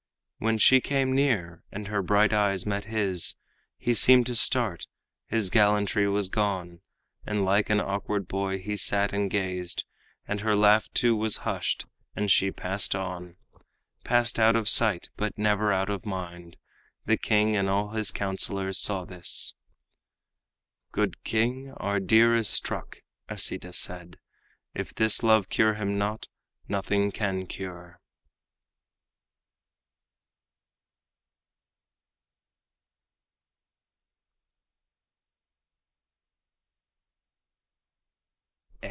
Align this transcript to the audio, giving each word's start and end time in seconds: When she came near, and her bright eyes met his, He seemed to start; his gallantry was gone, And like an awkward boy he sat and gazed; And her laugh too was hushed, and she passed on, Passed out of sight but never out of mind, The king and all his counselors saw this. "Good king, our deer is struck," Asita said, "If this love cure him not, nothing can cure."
When 0.39 0.57
she 0.57 0.81
came 0.81 1.13
near, 1.13 1.61
and 1.71 1.87
her 1.89 2.01
bright 2.01 2.33
eyes 2.33 2.65
met 2.65 2.85
his, 2.85 3.35
He 3.77 3.93
seemed 3.93 4.25
to 4.25 4.33
start; 4.33 4.87
his 5.27 5.51
gallantry 5.51 6.07
was 6.09 6.29
gone, 6.29 6.81
And 7.27 7.45
like 7.45 7.69
an 7.69 7.79
awkward 7.79 8.27
boy 8.27 8.57
he 8.57 8.75
sat 8.75 9.13
and 9.13 9.29
gazed; 9.29 9.85
And 10.27 10.39
her 10.39 10.55
laugh 10.55 10.89
too 10.95 11.15
was 11.15 11.37
hushed, 11.45 11.85
and 12.15 12.31
she 12.31 12.49
passed 12.49 12.95
on, 12.95 13.35
Passed 14.03 14.39
out 14.39 14.55
of 14.55 14.67
sight 14.67 15.09
but 15.15 15.37
never 15.37 15.71
out 15.71 15.91
of 15.91 16.07
mind, 16.07 16.57
The 17.05 17.17
king 17.17 17.55
and 17.55 17.69
all 17.69 17.89
his 17.91 18.09
counselors 18.09 18.79
saw 18.79 19.05
this. 19.05 19.53
"Good 20.91 21.23
king, 21.23 21.69
our 21.77 21.99
deer 21.99 22.35
is 22.35 22.49
struck," 22.49 23.03
Asita 23.29 23.75
said, 23.75 24.17
"If 24.73 24.91
this 24.95 25.21
love 25.21 25.49
cure 25.49 25.75
him 25.75 25.99
not, 25.99 26.29
nothing 26.67 27.11
can 27.11 27.45
cure." 27.45 27.99